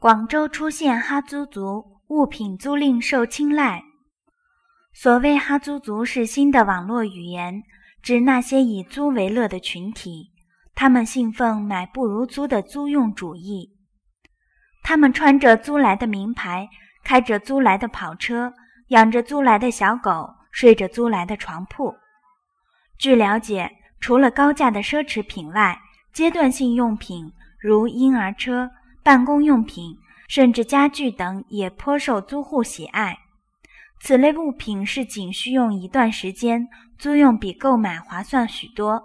[0.00, 3.82] 广州出现哈租族，物品租赁受青睐。
[4.94, 7.64] 所谓哈租族是新的网络语言，
[8.00, 10.30] 指那些以租为乐的群体。
[10.76, 13.76] 他们信奉买不如租的租用主义。
[14.84, 16.68] 他们穿着租来的名牌，
[17.02, 18.54] 开着租来的跑车，
[18.90, 21.92] 养着租来的小狗，睡着租来的床铺。
[23.00, 23.68] 据了解，
[23.98, 25.76] 除了高价的奢侈品外，
[26.12, 28.70] 阶段性用品如婴儿车。
[29.08, 29.96] 办公用品
[30.28, 33.16] 甚至家具等也颇受租户喜爱。
[34.02, 39.02] 此类物品是仅需用一段时间，租用比购买划算许多。